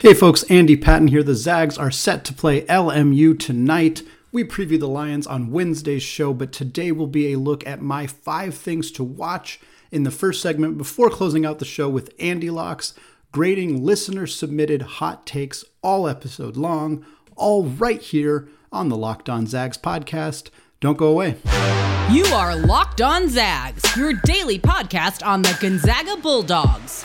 [0.00, 1.22] Hey folks, Andy Patton here.
[1.22, 4.02] The Zags are set to play LMU tonight.
[4.30, 8.06] We preview the Lions on Wednesday's show, but today will be a look at my
[8.06, 9.58] five things to watch
[9.90, 12.92] in the first segment before closing out the show with Andy Locks,
[13.32, 17.02] grading listener submitted hot takes all episode long,
[17.34, 20.50] all right here on the Locked On Zags podcast.
[20.78, 21.36] Don't go away.
[22.10, 27.02] You are Locked On Zags, your daily podcast on the Gonzaga Bulldogs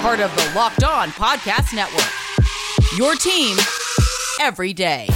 [0.00, 2.08] part of the Locked On Podcast Network.
[2.96, 3.58] Your team
[4.40, 5.06] every day.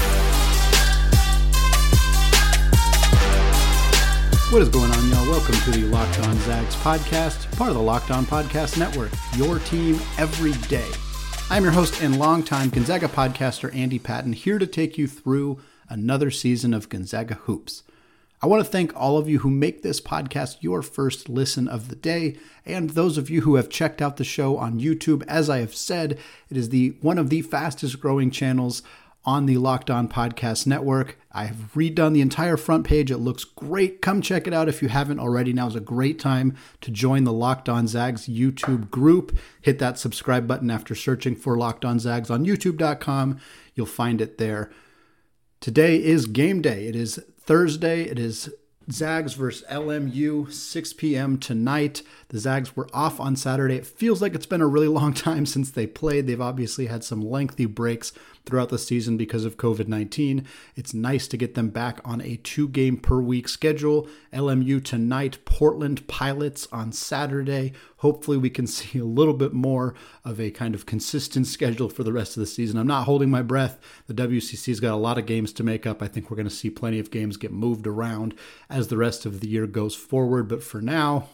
[4.51, 5.27] What is going on, y'all?
[5.31, 9.11] Welcome to the Locked On Zags podcast, part of the Locked On Podcast Network.
[9.37, 10.91] Your team every day.
[11.49, 16.31] I'm your host and longtime Gonzaga podcaster, Andy Patton, here to take you through another
[16.31, 17.85] season of Gonzaga Hoops.
[18.45, 21.89] I want to thank all of you who make this podcast your first listen of
[21.89, 25.25] the day, and those of you who have checked out the show on YouTube.
[25.27, 26.19] As I have said,
[26.51, 28.83] it is the one of the fastest growing channels
[29.25, 31.19] on the Locked On Podcast Network.
[31.33, 33.11] I have redone the entire front page.
[33.11, 34.03] It looks great.
[34.03, 35.55] Come check it out if you haven't already.
[35.55, 39.39] Now is a great time to join the Locked On Zags YouTube group.
[39.63, 43.41] Hit that subscribe button after searching for Locked On Zags on youtube.com.
[43.75, 44.71] You'll find it there.
[45.61, 46.89] Today is game day.
[46.89, 48.05] It is Thursday.
[48.05, 48.49] It is
[48.91, 51.39] Zags versus LMU, 6 p.m.
[51.39, 52.03] tonight.
[52.29, 53.77] The Zags were off on Saturday.
[53.77, 56.27] It feels like it's been a really long time since they played.
[56.27, 58.13] They've obviously had some lengthy breaks
[58.47, 60.47] throughout the season because of COVID 19.
[60.77, 64.09] It's nice to get them back on a two game per week schedule.
[64.33, 67.73] LMU tonight, Portland Pilots on Saturday.
[67.99, 72.05] Hopefully, we can see a little bit more of a kind of consistent schedule for
[72.05, 72.79] the rest of the season.
[72.79, 73.79] I'm not holding my breath.
[74.07, 76.03] The WCC's got a lot of games to make up.
[76.03, 78.35] I think we're going to see plenty of games get moved around
[78.69, 80.49] as the rest of the year goes forward.
[80.49, 81.29] But for now,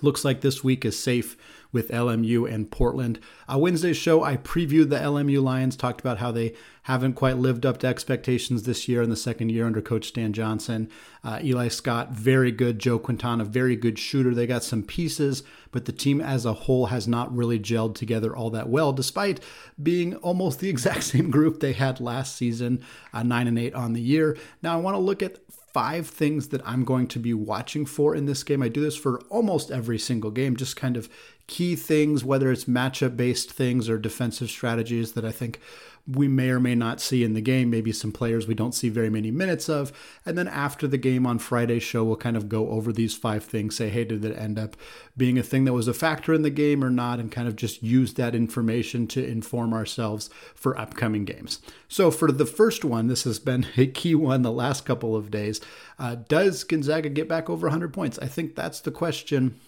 [0.00, 1.36] looks like this week is safe
[1.72, 3.18] with LMU and Portland.
[3.48, 7.64] Uh, Wednesday's show, I previewed the LMU Lions, talked about how they haven't quite lived
[7.64, 10.90] up to expectations this year in the second year under Coach Stan Johnson.
[11.22, 12.78] Uh, Eli Scott, very good.
[12.78, 14.34] Joe Quintana, very good shooter.
[14.34, 18.34] They got some pieces, but the team as a whole has not really gelled together
[18.34, 19.40] all that well, despite
[19.82, 23.92] being almost the exact same group they had last season, uh, 9 and 8 on
[23.92, 24.36] the year.
[24.60, 25.38] Now, I want to look at
[25.72, 28.62] five things that I'm going to be watching for in this game.
[28.62, 31.08] I do this for almost every single game, just kind of
[31.52, 35.60] key things, whether it's matchup based things or defensive strategies that I think
[36.08, 38.88] we may or may not see in the game, maybe some players we don't see
[38.88, 39.92] very many minutes of.
[40.24, 43.44] And then after the game on Friday's show, we'll kind of go over these five
[43.44, 44.78] things, say, hey, did it end up
[45.14, 47.54] being a thing that was a factor in the game or not, and kind of
[47.54, 51.60] just use that information to inform ourselves for upcoming games.
[51.86, 55.30] So for the first one, this has been a key one the last couple of
[55.30, 55.60] days.
[55.98, 58.18] Uh, does Gonzaga get back over 100 points?
[58.20, 59.60] I think that's the question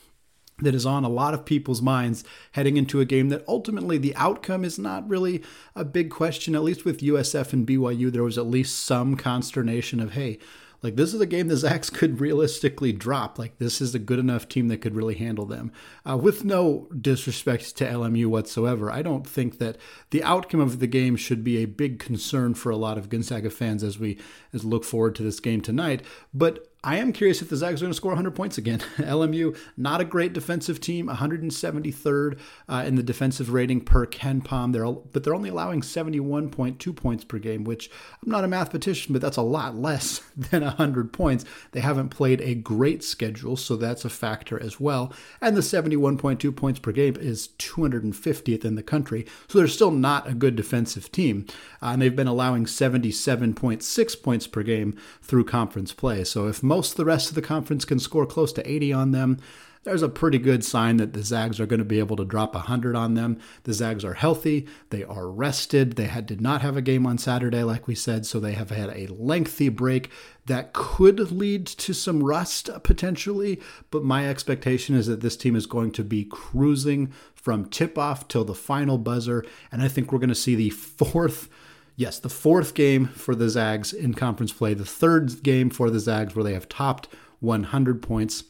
[0.59, 4.15] that is on a lot of people's minds heading into a game that ultimately the
[4.15, 5.43] outcome is not really
[5.75, 6.55] a big question.
[6.55, 10.39] At least with USF and BYU, there was at least some consternation of, hey,
[10.85, 13.39] like this is a game the Zags could realistically drop.
[13.39, 15.73] Like this is a good enough team that could really handle them.
[16.09, 19.79] Uh, with no disrespect to LMU whatsoever, I don't think that
[20.11, 23.49] the outcome of the game should be a big concern for a lot of Gonzaga
[23.49, 24.19] fans as we
[24.53, 26.03] as look forward to this game tonight.
[26.35, 28.79] But I am curious if the Zags are going to score 100 points again.
[28.99, 34.75] LMU, not a great defensive team, 173rd uh, in the defensive rating per KenPom.
[34.75, 37.91] They're, but they're only allowing 71.2 points per game, which
[38.23, 41.47] I'm not a mathematician, but that's a lot less than 100 points.
[41.73, 45.11] They haven't played a great schedule, so that's a factor as well.
[45.41, 50.29] And the 71.2 points per game is 250th in the country, so they're still not
[50.29, 51.47] a good defensive team.
[51.81, 56.25] Uh, and they've been allowing 77.6 points per game through conference play.
[56.25, 59.13] So if most of the rest of the conference can score close to 80 on
[59.13, 59.39] them,
[59.85, 62.55] there's a pretty good sign that the Zags are going to be able to drop
[62.55, 63.39] 100 on them.
[63.63, 65.93] The Zags are healthy, they are rested.
[65.93, 68.71] They had, did not have a game on Saturday, like we said, so they have
[68.71, 70.11] had a lengthy break
[70.47, 73.61] that could lead to some rust potentially.
[73.93, 78.27] But my expectation is that this team is going to be cruising from tip off
[78.27, 81.49] till the final buzzer, and I think we're going to see the fourth
[81.97, 86.01] yes, the fourth game for the Zags in conference play, the third game for the
[86.01, 87.09] Zags where they have topped
[87.41, 88.45] 100 points.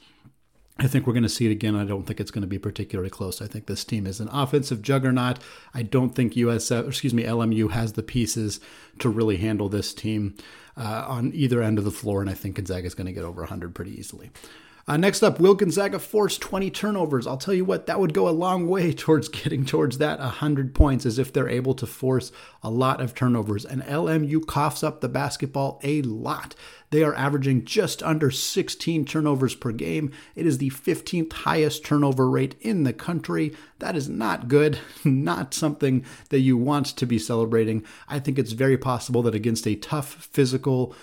[0.79, 1.77] I think we're going to see it again.
[1.77, 3.41] I don't think it's going to be particularly close.
[3.41, 5.39] I think this team is an offensive juggernaut.
[5.73, 8.59] I don't think USF, excuse me, LMU has the pieces
[8.99, 10.35] to really handle this team
[10.77, 13.23] uh, on either end of the floor, and I think Gonzaga is going to get
[13.23, 14.33] over 100 pretty easily.
[14.87, 17.27] Uh, next up, will Gonzaga force 20 turnovers?
[17.27, 20.75] I'll tell you what, that would go a long way towards getting towards that 100
[20.75, 22.33] points, as if they're able to force
[22.63, 23.65] a lot of turnovers.
[23.65, 26.55] And LMU coughs up the basketball a lot.
[26.91, 30.13] They are averaging just under 16 turnovers per game.
[30.37, 33.57] It is the 15th highest turnover rate in the country.
[33.79, 37.85] That is not good, not something that you want to be celebrating.
[38.07, 40.95] I think it's very possible that against a tough physical,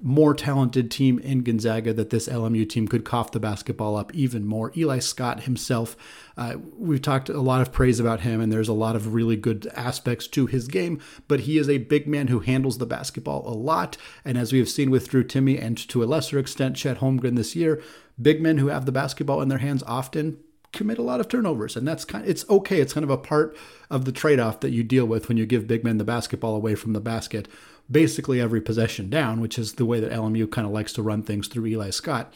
[0.00, 4.46] more talented team in Gonzaga that this LMU team could cough the basketball up even
[4.46, 4.72] more.
[4.76, 5.96] Eli Scott himself,
[6.36, 9.36] uh, we've talked a lot of praise about him, and there's a lot of really
[9.36, 13.42] good aspects to his game, but he is a big man who handles the basketball
[13.46, 13.96] a lot.
[14.24, 17.36] And as we have seen with Drew Timme and to a lesser extent Chet Holmgren
[17.36, 17.82] this year,
[18.20, 20.38] big men who have the basketball in their hands often
[20.72, 23.16] commit a lot of turnovers and that's kind of, it's okay it's kind of a
[23.16, 23.56] part
[23.90, 26.74] of the trade-off that you deal with when you give big men the basketball away
[26.74, 27.48] from the basket
[27.90, 31.22] basically every possession down, which is the way that LMU kind of likes to run
[31.22, 32.32] things through Eli Scott.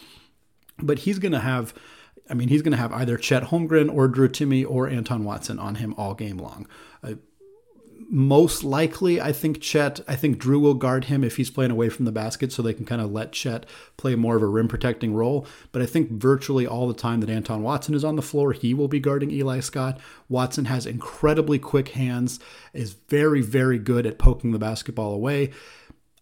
[0.78, 1.74] But he's going to have,
[2.30, 5.58] I mean, he's going to have either Chet Holmgren or Drew Timme or Anton Watson
[5.58, 6.66] on him all game long.
[7.02, 7.14] Uh,
[8.08, 11.88] most likely, I think Chet, I think Drew will guard him if he's playing away
[11.88, 13.66] from the basket so they can kind of let Chet
[13.96, 15.46] play more of a rim protecting role.
[15.72, 18.74] But I think virtually all the time that Anton Watson is on the floor, he
[18.74, 19.98] will be guarding Eli Scott.
[20.28, 22.40] Watson has incredibly quick hands,
[22.72, 25.50] is very, very good at poking the basketball away.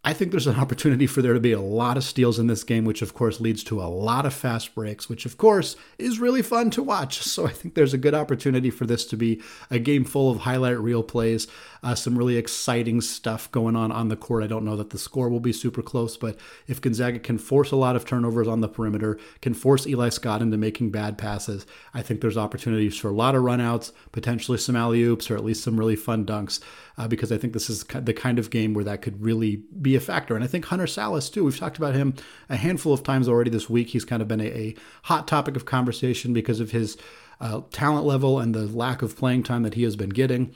[0.02, 2.64] I think there's an opportunity for there to be a lot of steals in this
[2.64, 6.18] game, which of course leads to a lot of fast breaks, which of course is
[6.18, 7.20] really fun to watch.
[7.30, 10.40] So I think there's a good opportunity for this to be a game full of
[10.40, 11.46] highlight reel plays,
[11.82, 14.42] uh, some really exciting stuff going on on the court.
[14.42, 16.36] I don't know that the score will be super close, but
[16.66, 20.42] if Gonzaga can force a lot of turnovers on the perimeter, can force Eli Scott
[20.42, 24.76] into making bad passes, I think there's opportunities for a lot of runouts, potentially some
[24.76, 26.60] alley oops, or at least some really fun dunks
[27.00, 29.96] uh, because I think this is the kind of game where that could really be
[29.96, 30.34] a factor.
[30.34, 32.14] And I think Hunter Sallis, too, we've talked about him
[32.50, 33.88] a handful of times already this week.
[33.88, 36.98] He's kind of been a, a hot topic of conversation because of his
[37.40, 40.54] uh, talent level and the lack of playing time that he has been getting.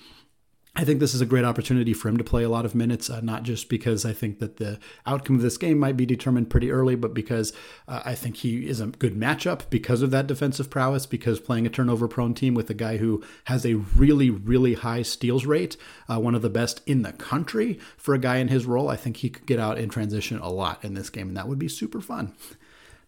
[0.76, 3.08] I think this is a great opportunity for him to play a lot of minutes,
[3.08, 6.50] uh, not just because I think that the outcome of this game might be determined
[6.50, 7.52] pretty early, but because
[7.86, 11.64] uh, I think he is a good matchup because of that defensive prowess, because playing
[11.64, 15.76] a turnover prone team with a guy who has a really, really high steals rate,
[16.08, 18.96] uh, one of the best in the country for a guy in his role, I
[18.96, 21.58] think he could get out in transition a lot in this game, and that would
[21.60, 22.34] be super fun.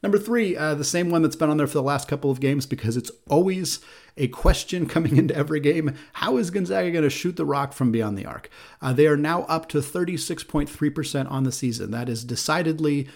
[0.02, 2.40] Number three, uh, the same one that's been on there for the last couple of
[2.40, 3.80] games because it's always
[4.16, 5.94] a question coming into every game.
[6.14, 8.50] How is Gonzaga going to shoot the rock from beyond the arc?
[8.80, 11.90] Uh, they are now up to 36.3% on the season.
[11.90, 13.08] That is decidedly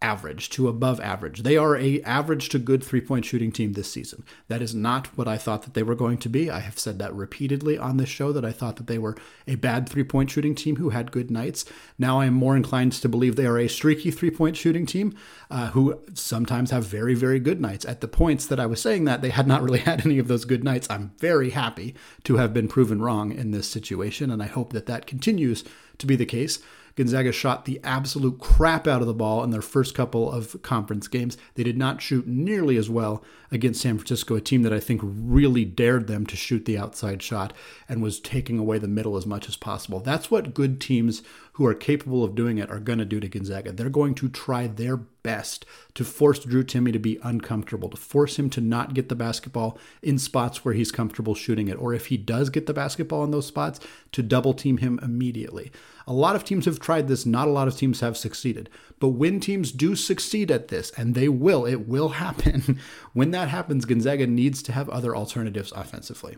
[0.00, 1.42] average to above average.
[1.42, 4.24] They are a average to good three-point shooting team this season.
[4.46, 6.50] That is not what I thought that they were going to be.
[6.50, 9.16] I have said that repeatedly on this show that I thought that they were
[9.48, 11.64] a bad three-point shooting team who had good nights.
[11.98, 15.16] Now I am more inclined to believe they are a streaky three-point shooting team
[15.50, 17.84] uh, who sometimes have very very good nights.
[17.84, 20.28] At the points that I was saying that they had not really had any of
[20.28, 20.88] those good nights.
[20.88, 24.86] I'm very happy to have been proven wrong in this situation and I hope that
[24.86, 25.64] that continues
[25.98, 26.60] to be the case.
[26.98, 31.06] Gonzaga shot the absolute crap out of the ball in their first couple of conference
[31.06, 31.38] games.
[31.54, 33.22] They did not shoot nearly as well
[33.52, 37.22] against San Francisco, a team that I think really dared them to shoot the outside
[37.22, 37.52] shot
[37.88, 40.00] and was taking away the middle as much as possible.
[40.00, 41.22] That's what good teams
[41.58, 43.72] who are capable of doing it are going to do to Gonzaga.
[43.72, 48.38] They're going to try their best to force Drew Timme to be uncomfortable, to force
[48.38, 52.06] him to not get the basketball in spots where he's comfortable shooting it, or if
[52.06, 53.80] he does get the basketball in those spots,
[54.12, 55.72] to double team him immediately.
[56.06, 58.70] A lot of teams have tried this, not a lot of teams have succeeded.
[59.00, 62.78] But when teams do succeed at this, and they will, it will happen,
[63.14, 66.36] when that happens, Gonzaga needs to have other alternatives offensively.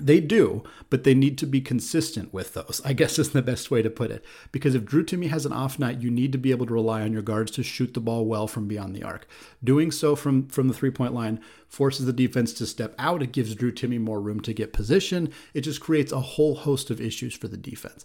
[0.00, 3.70] They do, but they need to be consistent with those, I guess is the best
[3.70, 4.24] way to put it.
[4.52, 7.02] Because if Drew Timme has an off night, you need to be able to rely
[7.02, 9.26] on your guards to shoot the ball well from beyond the arc.
[9.62, 13.22] Doing so from, from the three point line forces the defense to step out.
[13.22, 15.32] It gives Drew Timme more room to get position.
[15.54, 18.04] It just creates a whole host of issues for the defense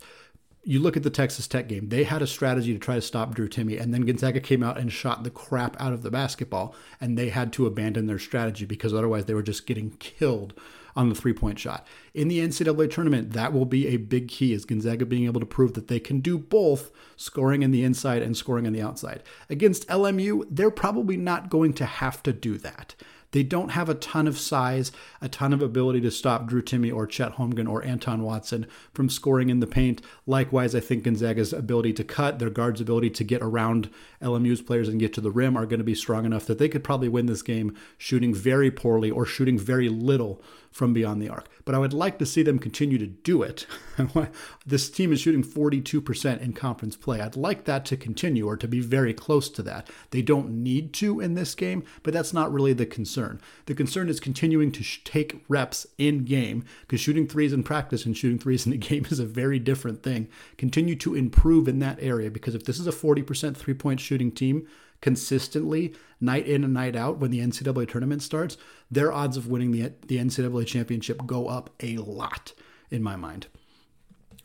[0.68, 3.36] you look at the Texas Tech game, they had a strategy to try to stop
[3.36, 6.76] Drew Timme, and then Gonzaga came out and shot the crap out of the basketball,
[7.00, 10.60] and they had to abandon their strategy because otherwise they were just getting killed
[10.96, 11.86] on the three point shot.
[12.14, 15.46] In the NCAA tournament, that will be a big key is Gonzaga being able to
[15.46, 19.24] prove that they can do both scoring in the inside and scoring on the outside.
[19.50, 22.96] Against LMU, they're probably not going to have to do that.
[23.36, 26.96] They don't have a ton of size, a ton of ability to stop Drew Timme
[26.96, 30.02] or Chet Holmgren or Anton Watson from scoring in the paint.
[30.28, 33.92] Likewise, I think Gonzaga's ability to cut, their guards' ability to get around
[34.24, 36.68] LMU's players and get to the rim are going to be strong enough that they
[36.68, 40.42] could probably win this game shooting very poorly or shooting very little
[40.76, 41.48] from beyond the arc.
[41.64, 43.66] But I would like to see them continue to do it.
[44.66, 47.22] this team is shooting 42% in conference play.
[47.22, 49.90] I'd like that to continue or to be very close to that.
[50.10, 53.40] They don't need to in this game, but that's not really the concern.
[53.68, 58.06] The concern is continuing to sh- take reps in game because shooting threes in practice
[58.06, 60.15] and shooting threes in the game is a very different thing.
[60.58, 64.32] Continue to improve in that area because if this is a 40% three point shooting
[64.32, 64.68] team,
[65.02, 68.58] consistently night in and night out when the NCAA tournament starts,
[68.90, 72.54] their odds of winning the, the NCAA championship go up a lot
[72.90, 73.48] in my mind.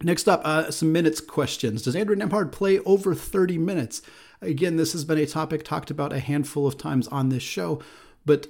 [0.02, 1.82] Next up, uh, some minutes questions.
[1.82, 4.02] Does Andrew Nembhard play over 30 minutes?
[4.40, 7.82] Again, this has been a topic talked about a handful of times on this show,
[8.24, 8.46] but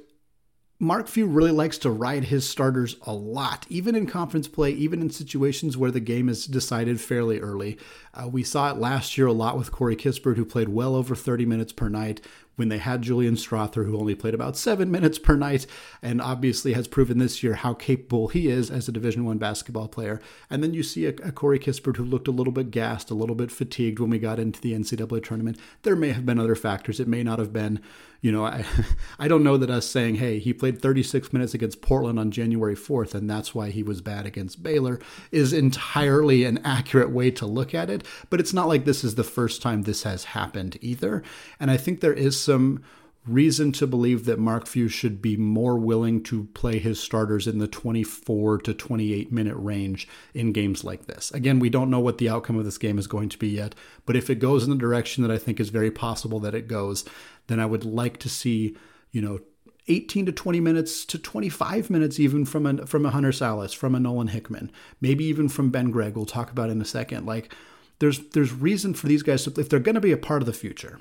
[0.83, 5.03] Mark Few really likes to ride his starters a lot, even in conference play, even
[5.03, 7.77] in situations where the game is decided fairly early.
[8.15, 11.15] Uh, we saw it last year a lot with Corey Kispert, who played well over
[11.15, 12.23] 30 minutes per night
[12.61, 15.67] when they had Julian Strawther, who only played about seven minutes per night,
[16.03, 19.89] and obviously has proven this year how capable he is as a Division One basketball
[19.89, 20.21] player.
[20.51, 23.15] And then you see a, a Corey Kispert who looked a little bit gassed, a
[23.15, 25.59] little bit fatigued when we got into the NCAA tournament.
[25.85, 27.01] There may have been other factors.
[27.01, 27.81] It may not have been,
[28.21, 28.67] you know, I,
[29.19, 32.77] I don't know that us saying, hey, he played 36 minutes against Portland on January
[32.77, 35.01] 4th, and that's why he was bad against Baylor,
[35.31, 38.05] is entirely an accurate way to look at it.
[38.29, 41.23] But it's not like this is the first time this has happened either.
[41.59, 42.83] And I think there is some
[43.27, 47.59] reason to believe that Mark Few should be more willing to play his starters in
[47.59, 51.31] the 24 to 28 minute range in games like this.
[51.31, 53.75] Again, we don't know what the outcome of this game is going to be yet,
[54.07, 56.67] but if it goes in the direction that I think is very possible that it
[56.67, 57.05] goes,
[57.47, 58.77] then I would like to see,
[59.13, 59.41] you know,
[59.89, 63.95] 18 to 20 minutes to 25 minutes even from a from a Hunter Sallis, from
[63.95, 66.17] a Nolan Hickman, maybe even from Ben Gregg.
[66.17, 67.27] We'll talk about in a second.
[67.27, 67.55] Like
[67.99, 70.47] there's there's reason for these guys to if they're going to be a part of
[70.47, 71.01] the future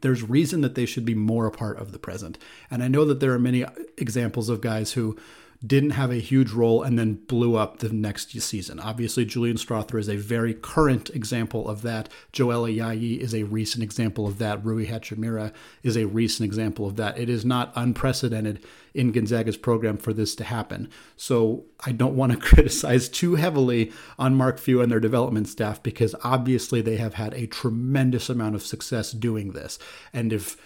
[0.00, 2.38] there's reason that they should be more a part of the present.
[2.70, 3.64] And I know that there are many
[3.96, 5.16] examples of guys who
[5.64, 8.80] didn't have a huge role and then blew up the next season.
[8.80, 12.08] Obviously, Julian Strawther is a very current example of that.
[12.32, 14.64] Joel Ayayi is a recent example of that.
[14.64, 17.18] Rui Hachimura is a recent example of that.
[17.18, 18.62] It is not unprecedented
[18.94, 20.88] in Gonzaga's program for this to happen.
[21.16, 25.82] So I don't want to criticize too heavily on Mark Few and their development staff
[25.82, 29.78] because obviously they have had a tremendous amount of success doing this.
[30.12, 30.56] And if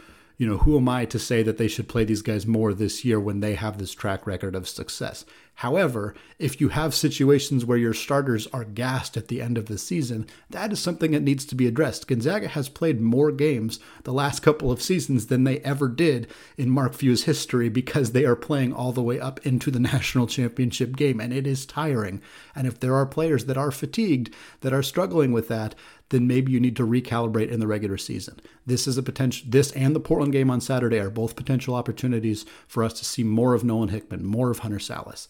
[0.40, 3.04] you know, who am I to say that they should play these guys more this
[3.04, 5.26] year when they have this track record of success?
[5.56, 9.76] However, if you have situations where your starters are gassed at the end of the
[9.76, 12.08] season, that is something that needs to be addressed.
[12.08, 16.70] Gonzaga has played more games the last couple of seasons than they ever did in
[16.70, 20.96] Mark Few's history because they are playing all the way up into the national championship
[20.96, 22.22] game, and it is tiring.
[22.56, 25.74] And if there are players that are fatigued, that are struggling with that,
[26.10, 28.38] then maybe you need to recalibrate in the regular season.
[28.66, 32.44] This is a potential, this and the Portland game on Saturday are both potential opportunities
[32.68, 35.26] for us to see more of Nolan Hickman, more of Hunter Sallis.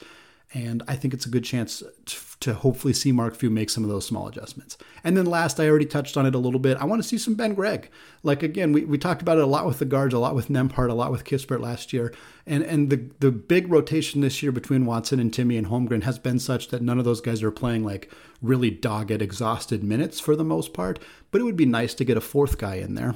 [0.52, 3.84] And I think it's a good chance to, to hopefully see Mark Few make some
[3.84, 4.76] of those small adjustments.
[5.04, 6.76] And then last, I already touched on it a little bit.
[6.78, 7.88] I want to see some Ben Gregg.
[8.24, 10.48] Like again, we, we talked about it a lot with the guards, a lot with
[10.48, 12.12] Nembhard, a lot with Kispert last year.
[12.46, 16.18] And and the the big rotation this year between Watson and Timme and Holmgren has
[16.18, 18.10] been such that none of those guys are playing like
[18.42, 20.98] really dogged, exhausted minutes for the most part.
[21.30, 23.14] But it would be nice to get a fourth guy in there.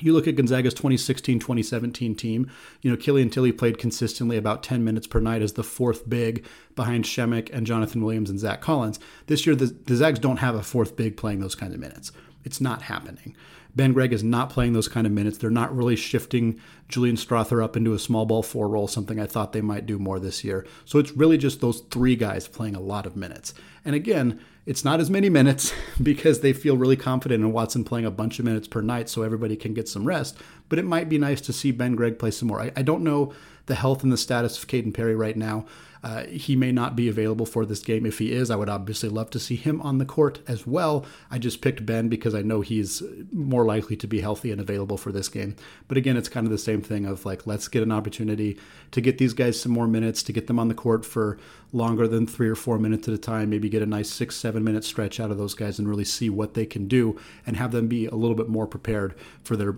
[0.00, 2.50] You look at Gonzaga's 2016 2017 team,
[2.82, 6.44] you know, Killian Tillie played consistently about 10 minutes per night as the fourth big
[6.74, 8.98] behind Przemek and Jonathan Williams and Zach Collins.
[9.26, 12.10] This year, the, the Zags don't have a fourth big playing those kinds of minutes.
[12.44, 13.36] It's not happening.
[13.76, 15.38] Ben Gregg is not playing those kind of minutes.
[15.38, 19.26] They're not really shifting Julian Strawther up into a small ball four role, something I
[19.26, 20.64] thought they might do more this year.
[20.84, 23.52] So it's really just those three guys playing a lot of minutes.
[23.84, 25.72] And again, it's not as many minutes
[26.02, 29.22] because they feel really confident in Watson playing a bunch of minutes per night so
[29.22, 30.36] everybody can get some rest.
[30.68, 32.60] But it might be nice to see Ben Gregg play some more.
[32.60, 33.32] I, I don't know
[33.66, 35.66] the health and the status of Kaden Perry right now.
[36.04, 38.04] Uh, he may not be available for this game.
[38.04, 41.06] If he is, I would obviously love to see him on the court as well.
[41.30, 44.98] I just picked Ben because I know he's more likely to be healthy and available
[44.98, 45.56] for this game.
[45.88, 48.58] But again, it's kind of the same thing of like, let's get an opportunity
[48.90, 51.38] to get these guys some more minutes, to get them on the court for
[51.72, 54.64] longer than three or four minutes at a time, maybe get a nice six, seven
[54.64, 57.72] minute stretch out of those guys and really see what they can do and have
[57.72, 59.76] them be a little bit more prepared for their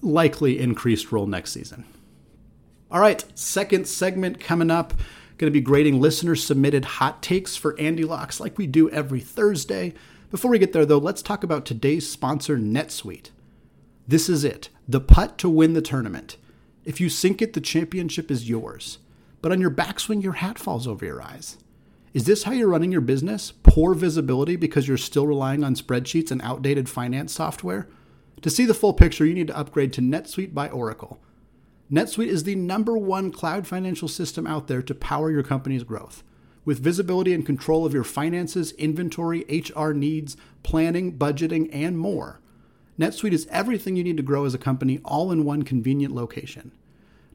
[0.00, 1.84] likely increased role next season.
[2.90, 4.94] All right, second segment coming up.
[5.36, 9.20] Going to be grading listener submitted hot takes for Andy Locks like we do every
[9.20, 9.94] Thursday.
[10.30, 13.30] Before we get there, though, let's talk about today's sponsor, NetSuite.
[14.06, 16.38] This is it the putt to win the tournament.
[16.84, 18.98] If you sink it, the championship is yours.
[19.42, 21.58] But on your backswing, your hat falls over your eyes.
[22.14, 23.52] Is this how you're running your business?
[23.62, 27.86] Poor visibility because you're still relying on spreadsheets and outdated finance software?
[28.42, 31.20] To see the full picture, you need to upgrade to NetSuite by Oracle.
[31.92, 36.22] NetSuite is the number one cloud financial system out there to power your company's growth.
[36.64, 42.40] With visibility and control of your finances, inventory, HR needs, planning, budgeting, and more,
[42.98, 46.72] NetSuite is everything you need to grow as a company all in one convenient location.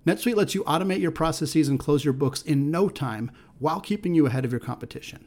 [0.06, 3.32] NetSuite lets you automate your processes and close your books in no time
[3.63, 5.25] while keeping you ahead of your competition.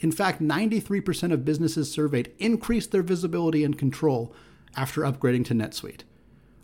[0.00, 4.34] In fact, 93% of businesses surveyed increased their visibility and control
[4.76, 6.00] after upgrading to NetSuite.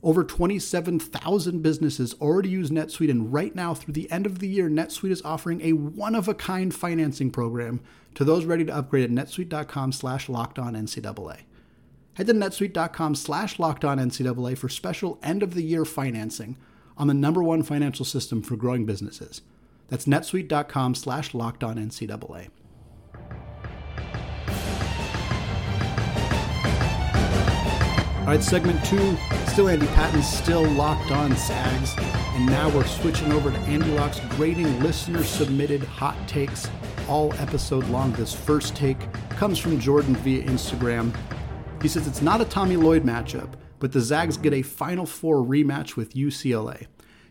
[0.03, 4.69] Over 27,000 businesses already use NetSuite, and right now, through the end of the year,
[4.69, 7.81] NetSuite is offering a one-of-a-kind financing program
[8.17, 11.39] to those ready to upgrade at netsuite.com slash NCAA.
[12.15, 16.57] Head to netsuite.com slash NCAA for special end-of-the-year financing
[16.97, 19.43] on the number one financial system for growing businesses.
[19.89, 22.49] That's netsuite.com slash locked on NCAA.
[28.27, 29.17] All right, segment two.
[29.47, 31.95] Still Andy Patton, still locked on Zags.
[31.99, 36.69] And now we're switching over to Andy Locke's grading listener submitted hot takes
[37.09, 38.13] all episode long.
[38.15, 38.99] This first take
[39.31, 41.17] comes from Jordan via Instagram.
[41.81, 45.45] He says it's not a Tommy Lloyd matchup, but the Zags get a Final Four
[45.45, 46.89] rematch with UCLA.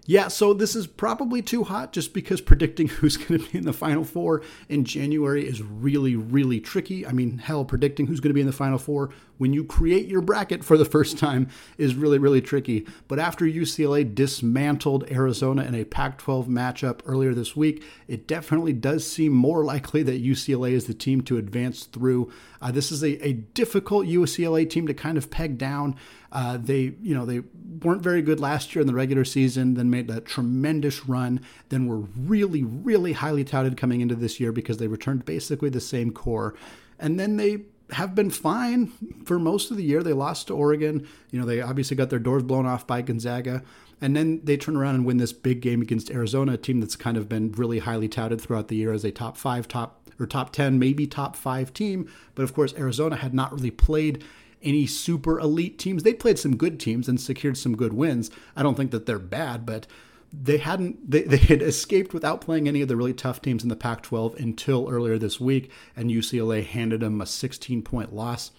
[0.08, 3.66] Yeah, so this is probably too hot just because predicting who's going to be in
[3.66, 7.06] the Final Four in January is really, really tricky.
[7.06, 10.08] I mean, hell, predicting who's going to be in the Final Four when you create
[10.08, 12.86] your bracket for the first time is really, really tricky.
[13.08, 18.74] But after UCLA dismantled Arizona in a Pac 12 matchup earlier this week, it definitely
[18.74, 22.32] does seem more likely that UCLA is the team to advance through.
[22.62, 25.96] Uh, this is a, a difficult UCLA team to kind of peg down.
[26.36, 27.42] Uh, they, you know, they
[27.82, 31.40] weren't very good last year in the regular season, then made a tremendous run,
[31.70, 35.80] then were really, really highly touted coming into this year because they returned basically the
[35.80, 36.54] same core.
[37.00, 37.62] And then they
[37.92, 38.92] have been fine
[39.26, 40.04] for most of the year.
[40.04, 41.08] They lost to Oregon.
[41.32, 43.64] You know, they obviously got their doors blown off by Gonzaga.
[44.02, 46.98] And then they turn around and win this big game against Arizona, a team that's
[46.98, 50.26] kind of been really highly touted throughout the year as a top five, top or
[50.26, 52.12] top 10, maybe top five team.
[52.36, 54.22] But of course, Arizona had not really played
[54.62, 56.04] any super elite teams.
[56.04, 58.32] They played some good teams and secured some good wins.
[58.56, 59.88] I don't think that they're bad, but
[60.34, 63.70] they hadn't they, they had escaped without playing any of the really tough teams in
[63.70, 68.52] the Pac 12 until earlier this week, and UCLA handed them a 16 point loss.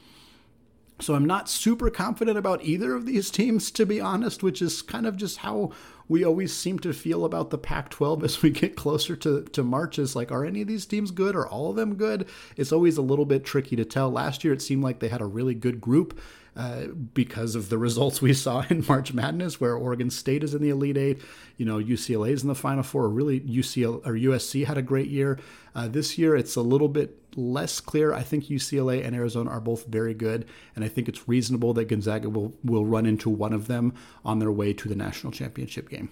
[0.99, 4.81] So I'm not super confident about either of these teams, to be honest, which is
[4.81, 5.73] kind of just how
[6.09, 9.63] we always seem to feel about the Pac 12 as we get closer to, to
[9.63, 9.99] March.
[9.99, 11.35] Is like, are any of these teams good?
[11.35, 12.29] Are all of them good?
[12.57, 14.11] It's always a little bit tricky to tell.
[14.11, 16.19] Last year, it seemed like they had a really good group.
[16.57, 20.63] Uh, because of the results we saw in March Madness, where Oregon State is in
[20.63, 21.21] the Elite Eight,
[21.59, 23.11] you know UCLA is in the Final Four.
[23.11, 25.39] Really, UCL or USC had a great year.
[25.75, 28.15] Uh, this year, it's a little bit less clear.
[28.15, 31.89] I think UCLA and Arizona are both very good, and I think it's reasonable that
[31.89, 33.93] Gonzaga will will run into one of them
[34.25, 36.09] on their way to the national championship game.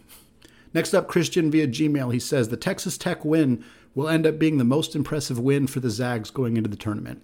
[0.74, 2.12] Next up, Christian via Gmail.
[2.12, 5.80] He says the Texas Tech win will end up being the most impressive win for
[5.80, 7.22] the Zags going into the tournament.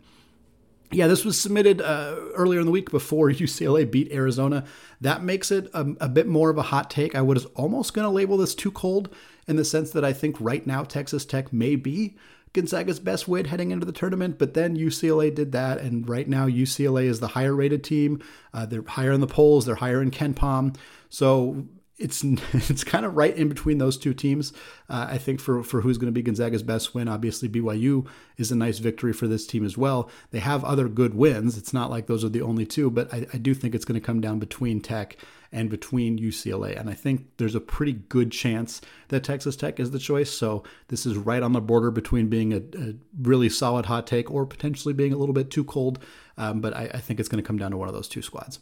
[0.92, 4.64] Yeah, this was submitted uh, earlier in the week before UCLA beat Arizona.
[5.00, 7.14] That makes it a, a bit more of a hot take.
[7.14, 9.14] I was almost going to label this too cold
[9.46, 12.16] in the sense that I think right now Texas Tech may be
[12.52, 16.46] Gonzaga's best win heading into the tournament, but then UCLA did that, and right now
[16.46, 18.22] UCLA is the higher rated team.
[18.52, 20.76] Uh, they're higher in the polls, they're higher in KenPom.
[21.08, 21.66] So
[22.00, 24.52] it's it's kind of right in between those two teams.
[24.88, 28.50] Uh, I think for for who's going to be Gonzaga's best win, obviously BYU is
[28.50, 30.10] a nice victory for this team as well.
[30.30, 31.56] They have other good wins.
[31.56, 34.00] It's not like those are the only two, but I, I do think it's going
[34.00, 35.16] to come down between Tech
[35.52, 36.78] and between UCLA.
[36.78, 40.30] And I think there's a pretty good chance that Texas Tech is the choice.
[40.30, 44.30] So this is right on the border between being a, a really solid hot take
[44.30, 45.98] or potentially being a little bit too cold.
[46.38, 48.22] Um, but I, I think it's going to come down to one of those two
[48.22, 48.60] squads.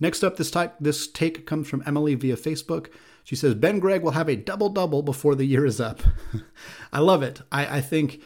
[0.00, 2.88] Next up, this type this take comes from Emily via Facebook.
[3.24, 6.00] She says Ben Gregg will have a double double before the year is up.
[6.92, 7.42] I love it.
[7.52, 8.22] I, I think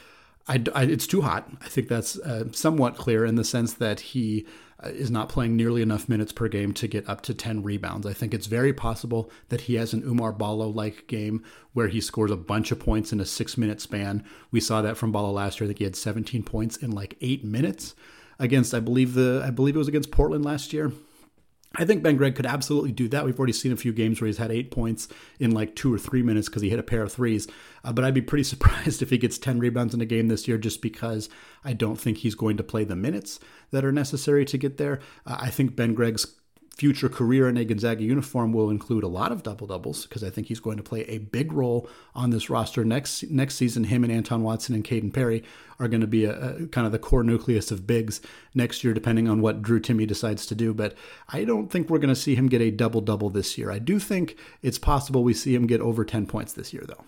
[0.49, 1.51] I, I, it's too hot.
[1.61, 4.47] I think that's uh, somewhat clear in the sense that he
[4.83, 8.07] uh, is not playing nearly enough minutes per game to get up to 10 rebounds.
[8.07, 12.01] I think it's very possible that he has an Oumar Ballo like game where he
[12.01, 14.25] scores a bunch of points in a six minute span.
[14.51, 15.67] We saw that from Ballo last year.
[15.67, 17.95] I think he had 17 points in like eight minutes
[18.39, 20.93] against, I believe the I believe it was against Portland last year.
[21.77, 23.25] I think Ben Gregg could absolutely do that.
[23.25, 25.09] We've already seen a few games where he's had eight points
[25.41, 27.49] in like two or three minutes because he hit a pair of threes.
[27.85, 30.47] Uh, but I'd be pretty surprised if he gets 10 rebounds in a game this
[30.47, 31.29] year just because
[31.65, 35.01] I don't think he's going to play the minutes that are necessary to get there.
[35.27, 36.27] Uh, I think Ben Gregg's
[36.77, 40.31] future career in a Gonzaga uniform will include a lot of double doubles because I
[40.31, 43.85] think he's going to play a big role on this roster next next season.
[43.85, 45.45] Him and Anton Watson and Kaden Perry
[45.79, 48.21] are going to be a, a, kind of the core nucleus of bigs
[48.55, 50.73] next year, depending on what Drew Timme decides to do.
[50.73, 50.95] But
[51.29, 53.71] I don't think we're going to see him get a double double this year.
[53.71, 57.05] I do think it's possible we see him get over 10 points this year, though.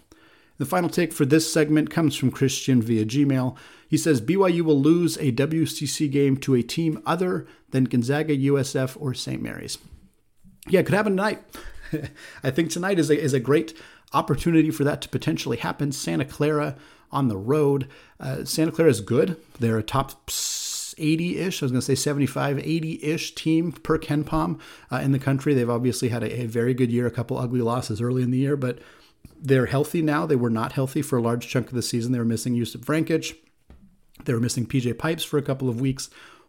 [0.59, 3.57] The final take for this segment comes from Christian via Gmail.
[3.89, 8.97] He says BYU will lose a WCC game to a team other than Gonzaga, USF,
[9.01, 9.43] or St.
[9.43, 9.79] Mary's.
[10.69, 11.43] Yeah, it could happen tonight.
[12.45, 13.77] I think tonight is a, is a great
[14.13, 15.93] opportunity for that to potentially happen.
[15.93, 16.77] Santa Clara
[17.11, 17.89] on the road.
[18.21, 19.37] Uh, Santa Clara is good.
[19.59, 20.31] They're a top
[20.97, 25.13] 80 ish, I was going to say 75, 80 ish team per KenPom uh, in
[25.13, 25.55] the country.
[25.55, 28.39] They've obviously had a, a very good year, a couple ugly losses early in the
[28.39, 28.79] year, but
[29.45, 30.25] they're healthy now.
[30.25, 32.13] They were not healthy for a large chunk of the season.
[32.13, 33.37] They were missing Jusuf Vrankic.
[34.25, 36.09] They were missing PJ Pipes for a couple of weeks.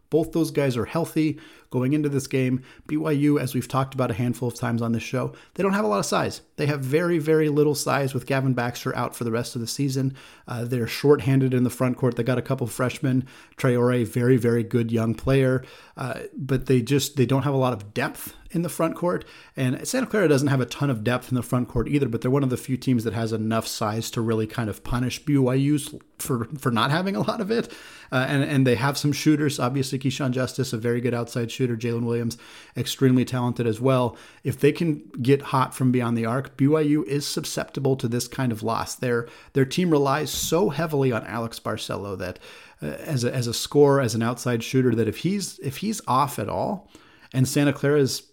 [0.09, 1.37] Both those guys are healthy
[1.75, 2.63] going into this game.
[2.87, 5.83] BYU, as we've talked about a handful of times on this show, they don't have
[5.83, 6.41] a lot of size.
[6.55, 9.67] They have very, very little size with Gavin Baxter out for the rest of the
[9.67, 10.15] season.
[10.47, 12.15] Uh, they're short-handed in the front court.
[12.15, 13.25] They got a couple freshmen.
[13.57, 15.63] Traore, very, very good young player,
[15.97, 19.25] uh, but they just they don't have a lot of depth in the front court.
[19.57, 22.21] And Santa Clara doesn't have a ton of depth in the front court either, but
[22.21, 25.23] they're one of the few teams that has enough size to really kind of punish
[25.23, 27.71] BYU for for not having a lot of it.
[28.11, 29.59] Uh, and and they have some shooters.
[29.59, 31.64] Obviously, Keshawn Justice, a very good outside shooter.
[31.73, 32.37] Jalen Williams,
[32.77, 34.17] extremely talented as well.
[34.43, 38.51] If they can get hot from beyond the arc, BYU is susceptible to this kind
[38.51, 38.95] of loss.
[38.95, 42.39] Their their team relies so heavily on Alex Barcelo that
[42.81, 46.01] uh, as a, as a scorer, as an outside shooter, that if he's if he's
[46.07, 46.89] off at all,
[47.33, 48.23] and Santa Clara is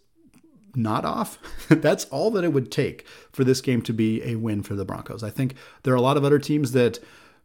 [0.75, 4.63] not off, that's all that it would take for this game to be a win
[4.63, 5.23] for the Broncos.
[5.23, 6.99] I think there are a lot of other teams that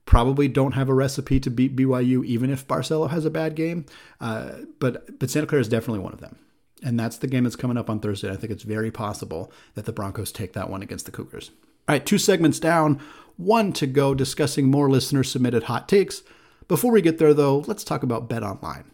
[0.08, 3.86] probably don't have a recipe to beat BYU, even if Barcelo has a bad game.
[4.20, 6.38] Uh, but but Santa Clara is definitely one of them,
[6.82, 8.32] and that's the game that's coming up on Thursday.
[8.32, 11.52] I think it's very possible that the Broncos take that one against the Cougars.
[11.88, 13.00] All right, two segments down,
[13.36, 16.24] one to go, discussing more listener submitted hot takes.
[16.68, 18.92] Before we get there, though, let's talk about Bet Online.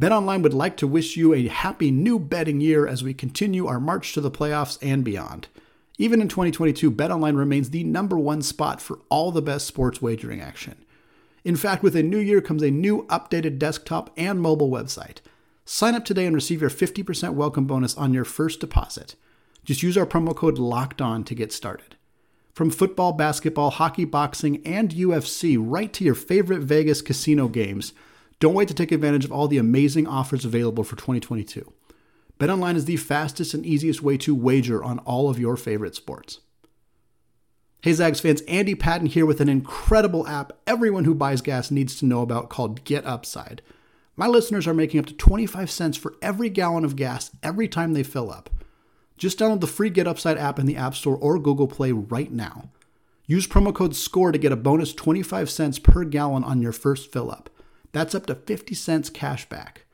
[0.00, 3.80] BetOnline would like to wish you a happy new betting year as we continue our
[3.80, 5.48] march to the playoffs and beyond.
[6.00, 10.40] Even in 2022, BetOnline remains the number one spot for all the best sports wagering
[10.40, 10.84] action.
[11.44, 15.16] In fact, with a new year comes a new updated desktop and mobile website.
[15.64, 19.16] Sign up today and receive your 50% welcome bonus on your first deposit.
[19.64, 21.96] Just use our promo code LOCKED ON to get started.
[22.54, 27.92] From football, basketball, hockey, boxing, and UFC, right to your favorite Vegas casino games,
[28.38, 31.72] don't wait to take advantage of all the amazing offers available for 2022.
[32.38, 36.38] BetOnline is the fastest and easiest way to wager on all of your favorite sports.
[37.82, 41.96] Hey Zags fans, Andy Patton here with an incredible app everyone who buys gas needs
[41.98, 43.62] to know about called Get Upside.
[44.16, 47.92] My listeners are making up to 25 cents for every gallon of gas every time
[47.92, 48.50] they fill up.
[49.16, 52.30] Just download the free Get Upside app in the App Store or Google Play right
[52.30, 52.70] now.
[53.26, 57.12] Use promo code SCORE to get a bonus 25 cents per gallon on your first
[57.12, 57.50] fill up.
[57.92, 59.84] That's up to 50 cents cash back.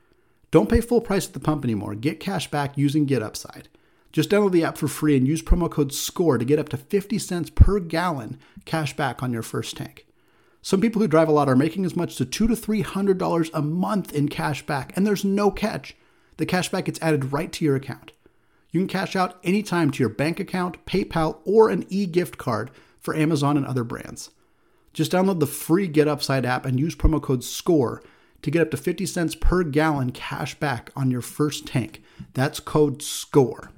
[0.55, 1.95] Don't pay full price at the pump anymore.
[1.95, 3.67] Get cash back using Get Upside.
[4.13, 6.77] Just download the app for free and use promo code SCORE to get up to
[6.77, 10.07] 50 cents per gallon cash back on your first tank.
[10.61, 13.17] Some people who drive a lot are making as much as two to three hundred
[13.17, 15.93] dollars a month in cash back, and there's no catch.
[16.37, 18.13] The cash back gets added right to your account.
[18.71, 23.13] You can cash out anytime to your bank account, PayPal, or an e-gift card for
[23.13, 24.29] Amazon and other brands.
[24.93, 28.01] Just download the free Get Upside app and use promo code SCORE
[28.45, 32.03] to get up to 50 cents per gallon cash back on your first tank.
[32.35, 33.71] That's code SCORE.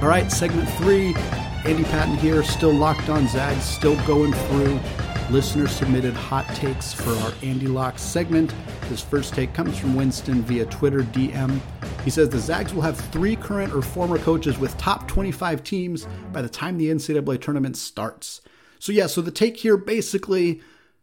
[0.00, 1.16] All right, segment three.
[1.64, 4.78] Andy Patton here, still locked on Zags, still going through
[5.30, 8.54] listener submitted hot takes for our Andy Lock segment.
[8.88, 11.60] This first take comes from Winston via Twitter DM.
[12.04, 16.06] He says the Zags will have three current or former coaches with top 25 teams
[16.32, 18.42] by the time the NCAA tournament starts.
[18.78, 20.60] So, yeah, so the take here basically,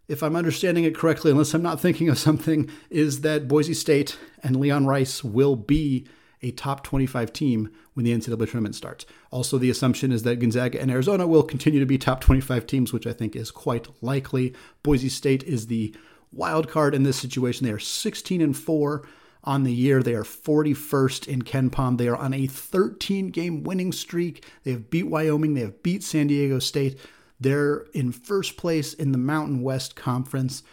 [0.08, 4.18] if I'm understanding it correctly, unless I'm not thinking of something, is that Boise State
[4.44, 6.08] and Leon Rice will be
[6.42, 9.06] a top 25 team when the NCAA tournament starts.
[9.32, 12.94] Also, the assumption is that Gonzaga and Arizona will continue to be top 25 teams,
[12.94, 14.54] which I think is quite likely.
[14.84, 15.96] Boise State is the
[16.32, 17.66] wild card in this situation.
[17.66, 19.08] They are 16 and 4
[19.44, 20.04] on the year.
[20.04, 21.98] They are 41st in KenPom.
[21.98, 24.44] They are on a 13 game winning streak.
[24.64, 27.00] They have beat Wyoming, they have beat San Diego State.
[27.40, 30.64] They're in first place in the Mountain West Conference.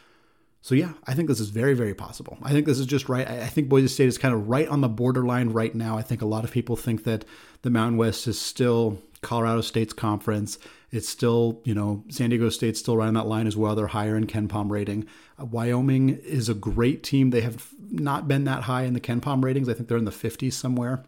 [0.60, 2.38] So yeah, I think this is very, very possible.
[2.42, 3.26] I think this is just right.
[3.26, 5.98] I think Boise State is kind of right on the borderline right now.
[5.98, 7.24] I think a lot of people think that
[7.62, 10.58] the Mountain West is still Colorado State's conference.
[10.90, 13.74] It's still, you know, San Diego State's still right on that line as well.
[13.74, 15.06] They're higher in KenPom rating.
[15.40, 17.30] Uh, Wyoming is a great team.
[17.30, 19.68] They have not been that high in the KenPom ratings.
[19.68, 21.04] I think they're in the 50s somewhere.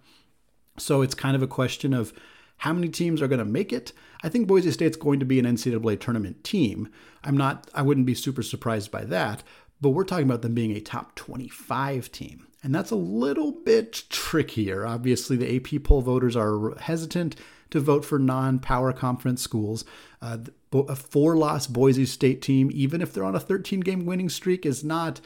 [0.78, 2.12] So it's kind of a question of
[2.58, 3.92] how many teams are going to make it.
[4.22, 6.88] I think Boise State's going to be an NCAA tournament team.
[7.22, 9.42] I'm not, I wouldn't be super surprised by that,
[9.80, 12.46] but we're talking about them being a top 25 team.
[12.62, 14.86] And that's a little bit trickier.
[14.86, 17.36] Obviously, the AP poll voters are hesitant
[17.70, 19.84] to vote for non power conference schools.
[20.22, 20.38] Uh,
[20.72, 24.64] a four loss Boise State team, even if they're on a 13 game winning streak,
[24.64, 25.20] is not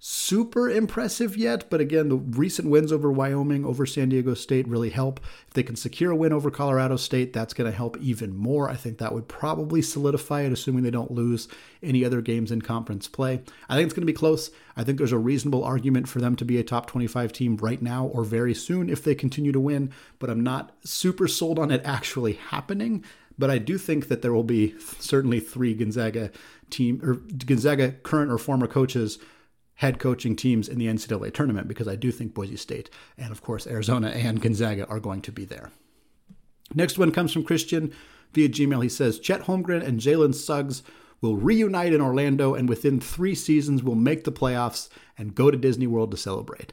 [0.00, 4.90] super impressive yet, but again, the recent wins over Wyoming, over San Diego State really
[4.90, 5.18] help.
[5.48, 8.70] If they can secure a win over Colorado State, that's going to help even more.
[8.70, 11.48] I think that would probably solidify it, assuming they don't lose
[11.82, 13.42] any other games in conference play.
[13.68, 14.50] I think it's going to be close.
[14.76, 17.82] I think there's a reasonable argument for them to be a top 25 team right
[17.82, 21.72] now or very soon if they continue to win, but I'm not super sold on
[21.72, 23.04] it actually happening.
[23.36, 26.30] But I do think that there will be certainly three Gonzaga
[26.70, 29.18] team or Gonzaga current or former coaches
[29.78, 33.42] head coaching teams in the NCAA tournament because I do think Boise State and, of
[33.42, 35.70] course, Arizona and Gonzaga are going to be there.
[36.74, 37.94] Next one comes from Christian
[38.32, 38.82] via Gmail.
[38.82, 40.82] He says Chet Holmgren and Jalen Suggs
[41.20, 45.56] will reunite in Orlando and within three seasons will make the playoffs and go to
[45.56, 46.72] Disney World to celebrate.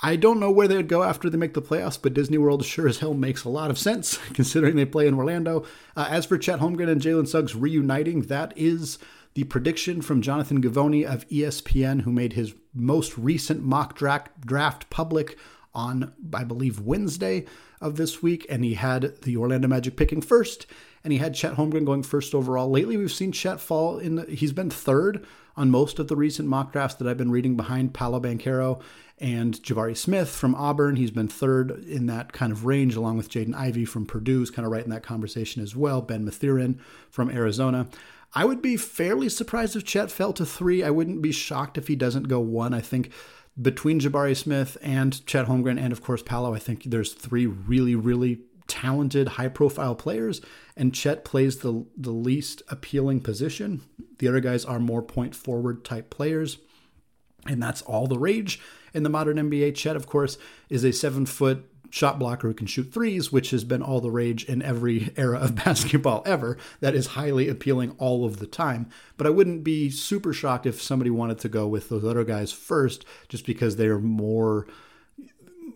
[0.00, 2.64] I don't know where they would go after they make the playoffs, but Disney World
[2.64, 5.64] sure as hell makes a lot of sense considering they play in Orlando.
[5.96, 8.98] Uh, as for Chet Holmgren and Jalen Suggs reuniting, that is
[9.34, 15.38] the prediction from Jonathan Givony of ESPN, who made his most recent mock draft public
[15.74, 17.44] on, I believe, Wednesday
[17.80, 18.46] of this week.
[18.48, 20.66] And he had the Orlando Magic picking first,
[21.02, 22.70] and he had Chet Holmgren going first overall.
[22.70, 26.48] Lately, we've seen Chet fall in, the, he's been third on most of the recent
[26.48, 28.80] mock drafts that I've been reading behind Paolo Banchero
[29.18, 30.96] and Jabari Smith from Auburn.
[30.96, 34.50] He's been third in that kind of range, along with Jaden Ivey from Purdue, who's
[34.50, 36.02] kind of right in that conversation as well.
[36.02, 37.88] Ben Mathurin from Arizona.
[38.34, 40.82] I would be fairly surprised if Chet fell to three.
[40.82, 42.74] I wouldn't be shocked if he doesn't go one.
[42.74, 43.12] I think
[43.60, 47.94] between Jabari Smith and Chet Holmgren and of course Paolo, I think there's three really,
[47.94, 50.40] really talented, high profile players,
[50.76, 53.82] and Chet plays the the least appealing position.
[54.18, 56.58] The other guys are more point forward type players.
[57.46, 58.58] And that's all the rage
[58.94, 59.74] in the modern NBA.
[59.74, 60.38] Chet, of course,
[60.70, 64.10] is a seven foot shot blocker who can shoot threes, which has been all the
[64.10, 66.58] rage in every era of basketball ever.
[66.80, 68.88] That is highly appealing all of the time.
[69.16, 72.50] But I wouldn't be super shocked if somebody wanted to go with those other guys
[72.50, 74.66] first, just because they're more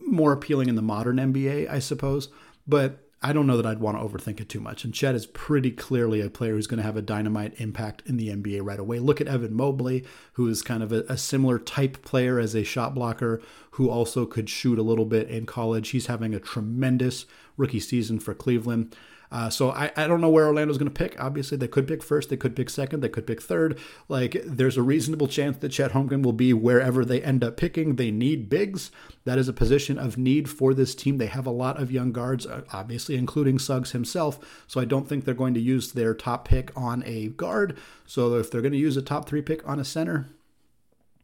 [0.01, 2.31] more appealing in the modern NBA, I suppose.
[2.67, 4.85] But I don't know that I'd want to overthink it too much.
[4.85, 8.17] And Chet is pretty clearly a player who's going to have a dynamite impact in
[8.17, 9.01] the NBA right away.
[9.01, 10.05] Look at Evan Mobley,
[10.35, 14.25] who is kind of a, a, similar type player as a shot blocker, who also
[14.25, 15.89] could shoot a little bit in college.
[15.89, 17.27] He's having a tremendous
[17.57, 18.95] rookie season for Cleveland.
[19.31, 21.21] Uh, so I, I don't know where Orlando's going to pick.
[21.21, 23.79] Obviously, they could pick first, they could pick second, they could pick third.
[24.09, 27.97] Like, there's a reasonable chance that Chet Holmgren will be wherever they end up picking.
[27.97, 28.91] They need bigs.
[29.25, 31.19] That is a position of need for this team.
[31.19, 34.65] They have a lot of young guards, uh, obviously, including Suggs himself.
[34.67, 37.77] So I don't think they're going to use their top pick on a guard.
[38.07, 40.31] So if they're going to use a top three pick on a center,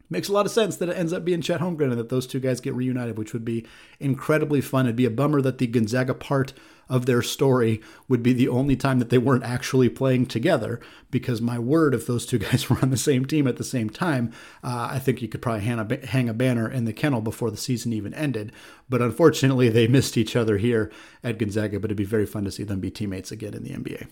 [0.07, 2.27] makes a lot of sense that it ends up being Chet Holmgren and that those
[2.27, 3.65] two guys get reunited, which would be
[3.99, 4.85] incredibly fun.
[4.85, 6.53] It'd be a bummer that the Gonzaga part
[6.89, 10.79] of their story would be the only time that they weren't actually playing together.
[11.11, 13.89] Because my word, if those two guys were on the same team at the same
[13.89, 14.31] time,
[14.63, 17.51] uh, I think you could probably hang a, hang a banner in the kennel before
[17.51, 18.51] the season even ended.
[18.89, 20.91] But unfortunately, they missed each other here
[21.23, 21.79] at Gonzaga.
[21.79, 24.07] But it'd be very fun to see them be teammates again in the NBA.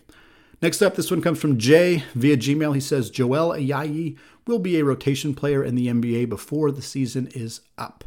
[0.62, 2.74] Next up, this one comes from Jay via Gmail.
[2.74, 7.28] He says Joel Ayayi will be a rotation player in the NBA before the season
[7.36, 8.06] is up.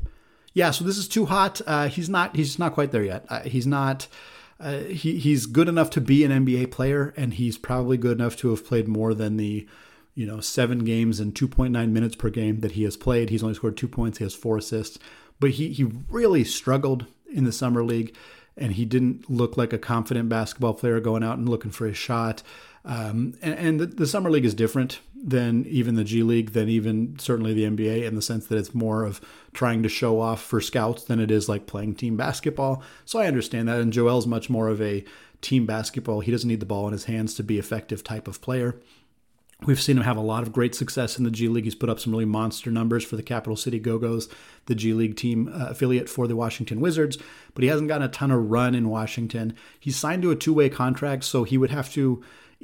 [0.54, 1.60] Yeah, so this is too hot.
[1.66, 2.34] Uh, he's not.
[2.34, 3.26] He's not quite there yet.
[3.28, 4.08] Uh, he's not.
[4.58, 8.36] Uh, he he's good enough to be an NBA player, and he's probably good enough
[8.36, 9.66] to have played more than the,
[10.14, 13.28] you know, seven games and 2.9 minutes per game that he has played.
[13.28, 14.18] He's only scored two points.
[14.18, 14.98] He has four assists,
[15.38, 18.14] but he he really struggled in the summer league,
[18.56, 21.92] and he didn't look like a confident basketball player going out and looking for a
[21.92, 22.42] shot.
[22.86, 26.68] Um, and, and the, the, summer league is different than even the G League, than
[26.68, 29.20] even certainly the NBA, in the sense that it's more of
[29.52, 32.84] trying to show off for scouts than it is like playing team basketball.
[33.04, 33.80] So I understand that.
[33.80, 35.04] And Joel's much more of a
[35.40, 36.20] team basketball.
[36.20, 38.80] He doesn't need the ball in his hands to be effective type of player.
[39.64, 41.64] We've seen him have a lot of great success in the G League.
[41.64, 44.28] He's put up some really monster numbers for the Capital City Go Go's,
[44.66, 47.18] the G League team uh, affiliate for the Washington Wizards,
[47.54, 49.56] but he hasn't gotten a ton of run in Washington.
[49.80, 52.22] He's signed to a two way contract, so he would have to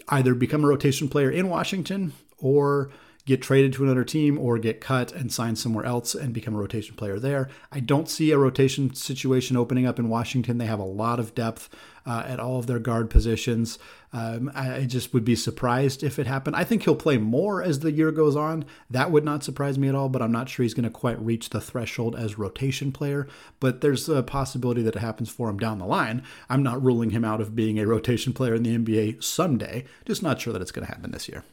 [0.09, 2.91] either become a rotation player in Washington or
[3.25, 6.59] get traded to another team or get cut and sign somewhere else and become a
[6.59, 7.49] rotation player there.
[7.71, 10.59] I don't see a rotation situation opening up in Washington.
[10.59, 11.69] They have a lot of depth
[12.05, 13.79] uh, at all of their guard positions.
[14.13, 16.57] Um, I just would be surprised if it happened.
[16.57, 18.65] I think he'll play more as the year goes on.
[18.91, 21.21] That would not surprise me at all, but I'm not sure he's going to quite
[21.21, 23.29] reach the threshold as rotation player.
[23.61, 26.25] But there's a possibility that it happens for him down the line.
[26.51, 30.25] I'm not ruling him out of being a rotation player in the NBA someday, just
[30.25, 31.45] not sure that it's going to happen this year.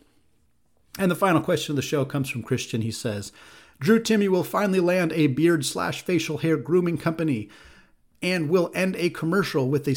[0.97, 2.81] And the final question of the show comes from Christian.
[2.81, 3.31] He says,
[3.79, 7.49] Drew Timme will finally land a beard slash facial hair grooming company
[8.21, 9.95] and will end a commercial with a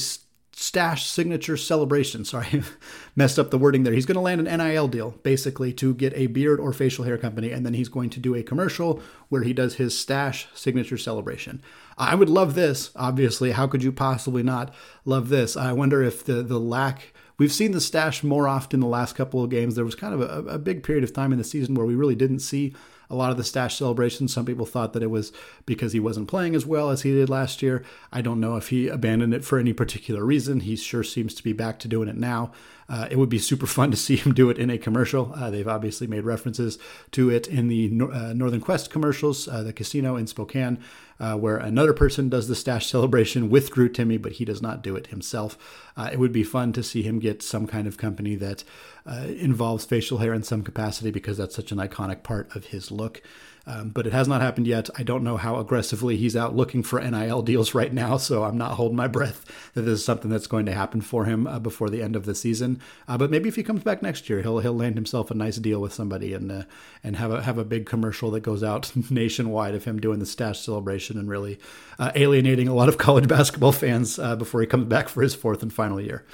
[0.54, 2.24] stash signature celebration.
[2.24, 2.62] Sorry,
[3.16, 3.92] messed up the wording there.
[3.92, 7.18] He's going to land an NIL deal basically to get a beard or facial hair
[7.18, 10.98] company, and then he's going to do a commercial where he does his stash signature
[10.98, 11.62] celebration.
[11.98, 13.52] I would love this, obviously.
[13.52, 14.72] How could you possibly not
[15.04, 15.56] love this?
[15.56, 19.42] I wonder if the, the lack We've seen the stash more often the last couple
[19.42, 19.74] of games.
[19.74, 21.94] There was kind of a, a big period of time in the season where we
[21.94, 22.74] really didn't see
[23.10, 24.32] a lot of the stash celebrations.
[24.32, 25.32] Some people thought that it was
[25.66, 27.84] because he wasn't playing as well as he did last year.
[28.10, 30.60] I don't know if he abandoned it for any particular reason.
[30.60, 32.52] He sure seems to be back to doing it now.
[32.92, 35.32] Uh, it would be super fun to see him do it in a commercial.
[35.34, 36.78] Uh, they've obviously made references
[37.10, 40.78] to it in the uh, Northern Quest commercials, uh, the casino in Spokane,
[41.18, 44.82] uh, where another person does the stash celebration with Drew Timme, but he does not
[44.82, 45.56] do it himself.
[45.96, 48.62] Uh, it would be fun to see him get some kind of company that
[49.04, 53.20] involves facial hair in some capacity because that's such an iconic part of his look.
[53.66, 54.90] Um, but it has not happened yet.
[54.96, 58.58] I don't know how aggressively he's out looking for NIL deals right now, so I'm
[58.58, 59.44] not holding my breath
[59.74, 62.24] that this is something that's going to happen for him uh, before the end of
[62.24, 62.80] the season.
[63.06, 65.56] Uh, but maybe if he comes back next year, he'll he'll land himself a nice
[65.56, 66.62] deal with somebody and uh,
[67.04, 70.26] and have a have a big commercial that goes out nationwide of him doing the
[70.26, 71.58] stash celebration and really
[71.98, 75.34] uh, alienating a lot of college basketball fans uh, before he comes back for his
[75.34, 76.24] fourth and final year.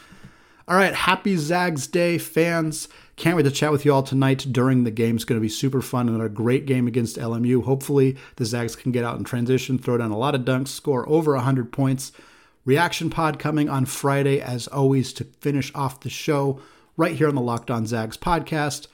[0.68, 2.88] All right, happy Zags Day, fans.
[3.16, 5.16] Can't wait to chat with you all tonight during the game.
[5.16, 7.64] It's going to be super fun and a great game against LMU.
[7.64, 11.08] Hopefully, the Zags can get out in transition, throw down a lot of dunks, score
[11.08, 12.12] over 100 points.
[12.66, 16.60] Reaction pod coming on Friday, as always, to finish off the show
[16.98, 18.88] right here on the Locked On Zags podcast.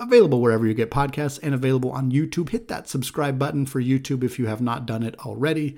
[0.00, 2.48] Available wherever you get podcasts and available on YouTube.
[2.48, 5.76] Hit that subscribe button for YouTube if you have not done it already.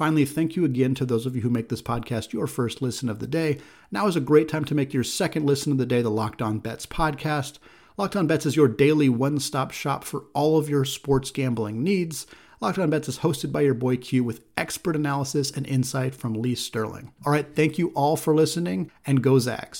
[0.00, 3.10] Finally, thank you again to those of you who make this podcast your first listen
[3.10, 3.58] of the day.
[3.90, 6.40] Now is a great time to make your second listen of the day, the Locked
[6.40, 7.58] On Bets podcast.
[7.98, 11.84] Locked On Bets is your daily one stop shop for all of your sports gambling
[11.84, 12.26] needs.
[12.62, 16.32] Locked On Bets is hosted by your boy Q with expert analysis and insight from
[16.32, 17.12] Lee Sterling.
[17.26, 19.78] All right, thank you all for listening and go Zags.